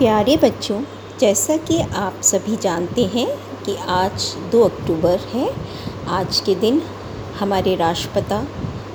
[0.00, 0.80] प्यारे बच्चों,
[1.20, 3.26] जैसा कि आप सभी जानते हैं
[3.64, 5.48] कि आज 2 अक्टूबर है।
[6.10, 6.80] आज के दिन
[7.40, 8.40] हमारे राष्ट्रपिता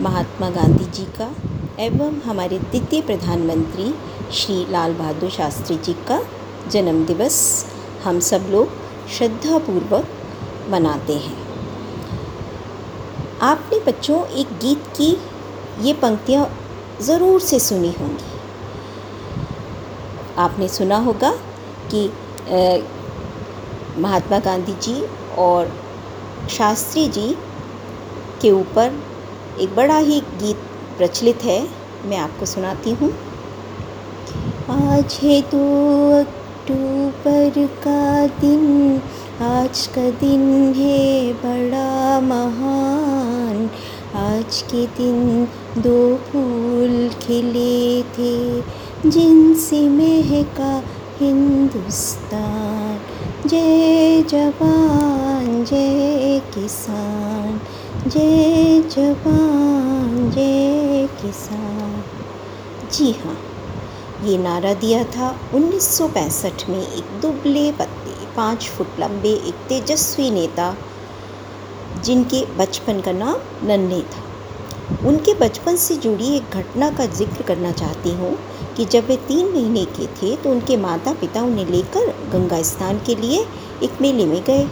[0.00, 1.28] महात्मा गांधी जी का
[1.78, 3.92] एवं हमारे द्वितीय प्रधानमंत्री
[4.34, 6.18] श्री लाल बहादुर शास्त्री जी का
[6.70, 7.40] जन्म दिवस
[8.04, 8.70] हम सब लोग
[9.16, 10.06] श्रद्धापूर्वक
[10.70, 11.36] मनाते हैं।
[13.42, 15.10] आपने बच्चों, एक गीत की
[15.80, 16.48] ये पंक्तियाँ
[17.02, 18.34] ज़रूर से सुनी होंगी।
[20.38, 21.30] आपने सुना होगा
[21.92, 22.02] कि
[23.98, 25.00] महात्मा गांधी जी
[25.38, 25.70] और
[26.50, 27.28] शास्त्री जी
[28.42, 28.98] के ऊपर
[29.60, 30.56] एक बड़ा ही गीत
[30.98, 31.60] प्रचलित है,
[32.06, 33.10] मैं आपको सुनाती हूँ।
[34.70, 35.64] आज है दो
[36.20, 39.00] अक्टूबर का दिन,
[39.44, 40.42] आज का दिन
[40.74, 43.68] है बड़ा महान।
[44.16, 45.44] आज के दिन
[45.78, 48.60] दो फूल खिले थे,
[49.10, 50.82] जिनसे महका
[51.20, 52.98] हिंदुस्तान।
[53.48, 57.60] जय जवान, जय किसान,
[58.06, 62.04] जय जवान, जय किसान।
[62.92, 63.38] जी हाँ
[64.24, 70.76] ये नारा दिया था 1965 में एक दुबले पत्ते, पाँच फुट लंबे एक तेजस्वी नेता
[71.96, 74.24] जिनके बचपन का नाम नन्हे था।
[75.08, 78.36] उनके बचपन से जुड़ी एक घटना का ज़िक्र करना चाहती हूँ
[78.76, 82.98] कि जब वे तीन महीने के थे तो उनके माता पिता उन्हें लेकर गंगा स्नान
[83.06, 83.40] के लिए
[83.82, 84.68] एक मेले में गए।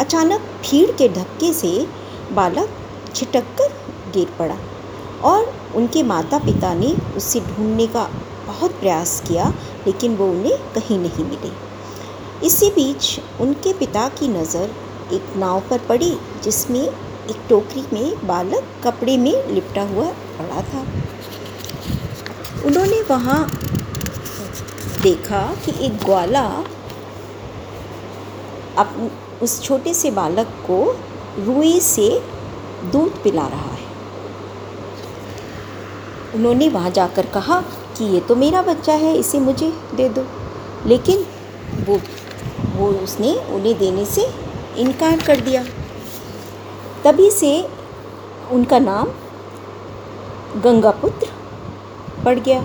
[0.00, 1.70] अचानक भीड़ के धक्के से
[2.32, 2.76] बालक
[3.14, 3.72] छिटक कर
[4.14, 4.56] गिर पड़ा
[5.24, 8.04] और उनके माता पिता ने उसे ढूँढने का
[8.46, 9.48] बहुत प्रयास किया,
[9.86, 11.50] लेकिन वो उन्हें कहीं नहीं मिले।
[12.46, 14.70] इसी बीच उनके पिता की नज़र
[15.12, 20.06] एक नाव पर पड़ी, जिसमें एक टोकरी में बालक कपड़े में लिपटा हुआ
[20.38, 20.84] पड़ा था।
[22.66, 23.44] उन्होंने वहाँ
[25.02, 26.42] देखा कि एक ग्वाला
[28.78, 29.10] अप,
[29.42, 30.82] उस छोटे से बालक को
[31.38, 32.08] रुई से
[32.92, 33.88] दूध पिला रहा है।
[36.34, 37.60] उन्होंने वहाँ जाकर कहा
[37.96, 40.26] कि ये तो मेरा बच्चा है, इसे मुझे दे दो।
[40.86, 41.26] लेकिन
[41.86, 42.00] वो
[42.76, 44.22] वो उसने उन्हें देने से
[44.80, 45.64] इनकार कर दिया।
[47.04, 47.68] तभी से
[48.52, 49.08] उनका नाम
[50.60, 51.26] गंगापुत्र
[52.24, 52.64] पड़ गया।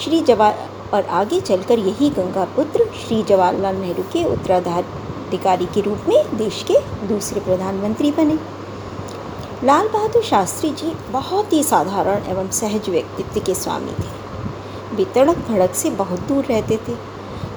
[0.00, 6.36] श्री जवाहर, और आगे चलकर यही गंगापुत्र श्री जवाहरलाल नेहरू के उत्तराधिकारी के रूप में
[6.36, 8.38] देश के दूसरे प्रधानमंत्री बने।
[9.64, 14.08] लाल बहादुर शास्त्री जी बहुत ही साधारण एवं सहज व्यक्तित्व के स्वामी थे।
[14.96, 16.96] वे तड़क भड़क से बहुत दूर रहते थे।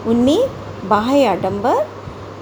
[0.08, 0.50] उनमें
[0.86, 1.88] बाह्य आडंबर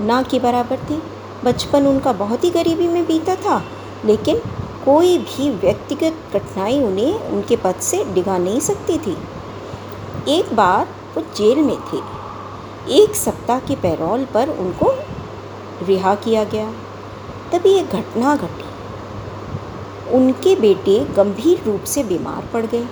[0.01, 1.10] ना के बराबर थे।
[1.43, 3.61] बचपन उनका बहुत ही गरीबी में बीता था,
[4.05, 4.41] लेकिन
[4.85, 9.17] कोई भी व्यक्तिगत कठिनाई उन्हें उनके पद से डिगा नहीं सकती थी।
[10.29, 11.99] एक बार वो जेल में थे।
[12.93, 14.91] एक सप्ताह के पैरोल पर उनको
[15.85, 16.71] रिहा किया गया।
[17.51, 18.69] तभी एक घटना घटी।
[20.11, 22.85] उनके बेटे गंभीर रूप से बीमार पड़ गए।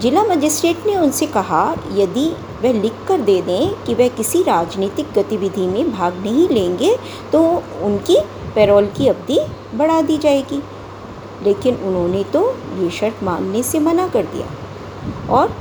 [0.00, 2.26] जिला मजिस्ट्रेट ने उनसे कहा, यदि
[2.62, 6.96] वह लिख कर दे दें कि वह किसी राजनीतिक गतिविधि में भाग नहीं लेंगे
[7.32, 7.40] तो
[7.82, 8.20] उनकी
[8.54, 9.38] पैरोल की अवधि
[9.74, 10.62] बढ़ा दी जाएगी।
[11.44, 12.42] लेकिन उन्होंने तो
[12.78, 14.46] ये शर्त मानने से मना कर दिया
[15.34, 15.54] और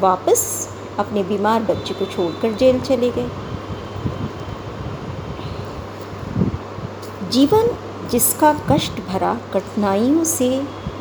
[0.00, 0.42] वापस
[0.98, 3.28] अपने बीमार बच्चे को छोड़कर जेल चले गए।
[7.30, 7.70] जीवन
[8.10, 10.48] जिसका कष्ट भरा कठिनाइयों से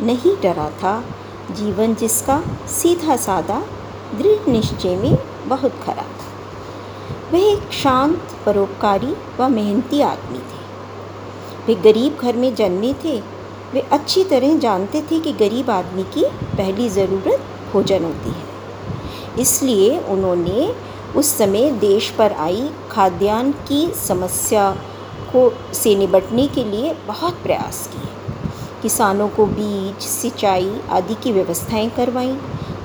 [0.01, 1.03] नहीं डरा था
[1.53, 3.61] जीवन जिसका सीधा साधा,
[4.17, 10.61] दृढ़ निश्चय में बहुत खरा था। वह एक शांत, परोपकारी व मेहनती आदमी थे।
[11.67, 13.19] वे गरीब घर में जन्मे थे।
[13.73, 16.25] वे अच्छी तरह जानते थे कि गरीब आदमी की
[16.57, 20.75] पहली ज़रूरत भोजन होती है। इसलिए उन्होंने
[21.15, 24.71] उस समय देश पर आई खाद्यान्न की समस्या
[25.35, 28.22] को से निपटने के लिए बहुत प्रयास किए।
[28.83, 32.37] किसानों को बीज, सिंचाई आदि की व्यवस्थाएँ करवाईं,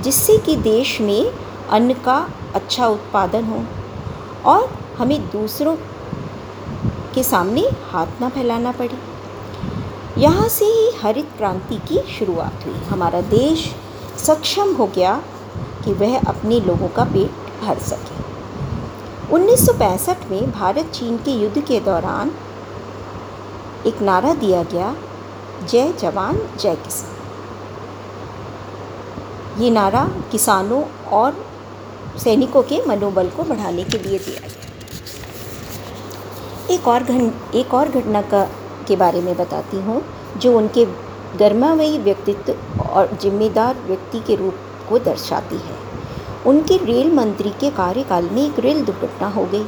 [0.02, 1.32] जिससे कि देश में
[1.70, 3.64] अन्न का अच्छा उत्पादन हो
[4.50, 4.68] और
[4.98, 5.76] हमें दूसरों
[7.14, 7.60] के सामने
[7.90, 8.98] हाथ ना फैलाना पड़े।
[10.18, 13.74] यहाँ से ही हरित क्रांति की शुरुआत हुई। हमारा देश
[14.18, 15.22] सक्षम हो गया
[15.84, 18.16] कि वह अपने लोगों का पेट भर सके।
[19.32, 22.32] 1965 में भारत चीन के युद्ध के दौरान
[23.86, 24.96] एक नारा दिया गया
[25.66, 27.16] जय जवान, जय किसान।
[29.62, 30.82] ये नारा किसानों
[31.12, 31.46] और
[32.18, 34.58] सैनिकों के मनोबल को बढ़ाने के लिए दिया गया।
[36.74, 38.44] एक और घन, एक और घटना का,
[38.88, 40.02] के बारे में बताती हूँ,
[40.36, 40.84] जो उनके
[41.38, 44.54] गर्मावयी व्यक्तित्व और जिम्मेदार व्यक्ति के रूप
[44.88, 45.76] को दर्शाती है।
[46.46, 49.66] उनके रेल मंत्री के कार्यकाल में एक रेल दुर्घटना हो गई,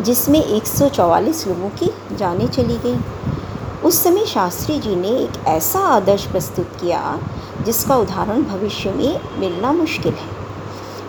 [0.00, 2.96] जिसमें 144 लोगों की जानें चली गई।
[3.92, 7.00] उस समय शास्त्री जी ने एक ऐसा आदर्श प्रस्तुत किया,
[7.64, 10.28] जिसका उदाहरण भविष्य में मिलना मुश्किल है।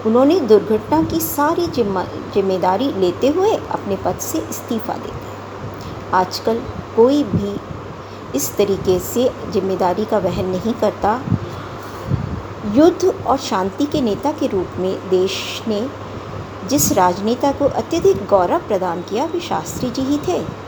[0.06, 6.60] उन्होंने दुर्घटना की सारी ज़िम्मेदारी लेते हुए अपने पद से इस्तीफा दे दिया। आजकल
[6.96, 7.56] कोई भी
[8.36, 11.20] इस तरीके से ज़िम्मेदारी का वहन नहीं करता।
[12.76, 15.38] युद्ध और शांति के नेता के रूप में देश
[15.68, 15.82] ने
[16.70, 20.63] जिस राजनेता को अत्यधिक गौरव प्रदान किया, वे शास्त्री जी ही थे।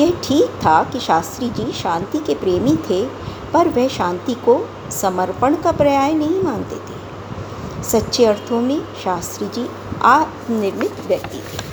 [0.00, 3.04] यह ठीक था कि शास्त्री जी शांति के प्रेमी थे,
[3.52, 4.60] पर वह शांति को
[4.92, 9.68] समर्पण का पर्याय नहीं मानते थे। सच्चे अर्थों में शास्त्री जी
[10.02, 11.68] आत्मनिर्मित व्यक्ति थे।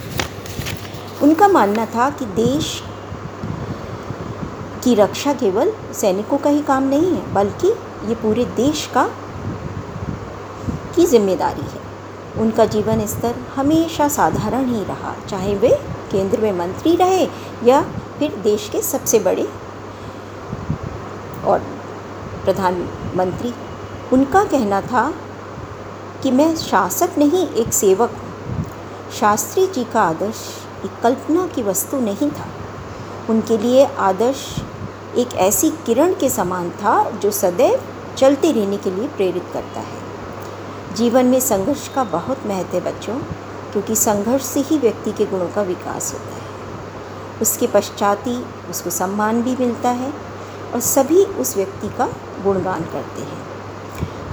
[1.23, 2.81] उनका मानना था कि देश
[4.83, 7.67] की रक्षा केवल सैनिकों का ही काम नहीं है, बल्कि
[8.09, 9.09] ये पूरे देश का
[10.95, 11.85] की ज़िम्मेदारी है।
[12.41, 15.69] उनका जीवन स्तर हमेशा साधारण ही रहा, चाहे वे
[16.11, 17.27] केंद्र में मंत्री रहे
[17.63, 17.79] या
[18.19, 19.47] फिर देश के सबसे बड़े
[21.45, 21.59] और
[22.43, 23.53] प्रधानमंत्री।
[24.13, 25.13] उनका कहना था
[26.23, 28.65] कि मैं शासक नहीं, एक सेवक हूँ।
[29.19, 30.45] शास्त्री जी का आदर्श
[30.85, 32.47] एक कल्पना की वस्तु नहीं था।
[33.29, 34.45] उनके लिए आदर्श
[35.17, 37.79] एक ऐसी किरण के समान था जो सदैव
[38.17, 43.17] चलते रहने के लिए प्रेरित करता है। जीवन में संघर्ष का बहुत महत्व है बच्चों,
[43.71, 46.36] क्योंकि संघर्ष से ही व्यक्ति के गुणों का विकास होता है।
[47.41, 48.37] उसके पश्चात ही
[48.69, 50.13] उसको सम्मान भी मिलता है
[50.73, 52.07] और सभी उस व्यक्ति का
[52.43, 53.45] गुणगान करते हैं।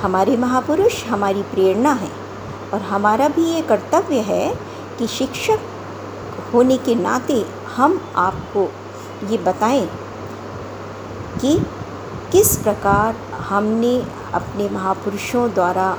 [0.02, 2.10] हमारे महापुरुष हमारी प्रेरणा है
[2.72, 4.54] और हमारा भी ये कर्तव्य है
[4.98, 5.60] कि शिक्षक
[6.54, 7.44] होने के नाते
[7.76, 8.68] हम आपको
[9.26, 9.86] ये बताएँ
[11.40, 11.58] कि
[12.32, 13.16] किस प्रकार
[13.48, 13.96] हमने
[14.34, 15.96] अपने महापुरुषों द्वारा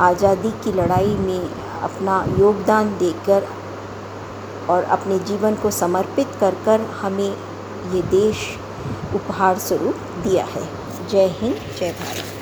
[0.00, 1.50] आज़ादी की लड़ाई में
[1.80, 3.48] अपना योगदान देकर
[4.70, 7.36] और अपने जीवन को समर्पित कर कर हमें
[7.94, 8.46] ये देश
[9.14, 10.68] उपहार स्वरूप दिया है।
[11.08, 12.35] जय हिंद, जय भारत।